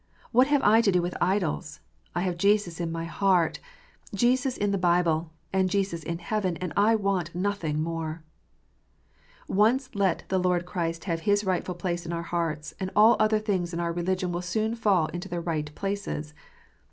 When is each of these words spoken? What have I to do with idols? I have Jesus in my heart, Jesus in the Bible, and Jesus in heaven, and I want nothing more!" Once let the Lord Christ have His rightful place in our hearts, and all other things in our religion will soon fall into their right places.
What 0.31 0.47
have 0.47 0.63
I 0.63 0.81
to 0.81 0.91
do 0.91 0.99
with 0.99 1.15
idols? 1.21 1.79
I 2.15 2.21
have 2.21 2.35
Jesus 2.35 2.79
in 2.81 2.91
my 2.91 3.05
heart, 3.05 3.59
Jesus 4.15 4.57
in 4.57 4.71
the 4.71 4.79
Bible, 4.79 5.31
and 5.53 5.69
Jesus 5.69 6.01
in 6.01 6.17
heaven, 6.17 6.57
and 6.57 6.73
I 6.75 6.95
want 6.95 7.35
nothing 7.35 7.79
more!" 7.79 8.23
Once 9.47 9.93
let 9.93 10.23
the 10.29 10.39
Lord 10.39 10.65
Christ 10.65 11.03
have 11.03 11.19
His 11.19 11.43
rightful 11.43 11.75
place 11.75 12.07
in 12.07 12.13
our 12.13 12.23
hearts, 12.23 12.73
and 12.79 12.89
all 12.95 13.15
other 13.19 13.37
things 13.37 13.75
in 13.75 13.79
our 13.79 13.93
religion 13.93 14.31
will 14.31 14.41
soon 14.41 14.73
fall 14.73 15.05
into 15.09 15.29
their 15.29 15.39
right 15.39 15.69
places. 15.75 16.33